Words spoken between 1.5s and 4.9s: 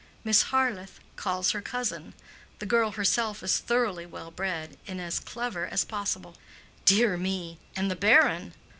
her cousin. The girl herself is thoroughly well bred,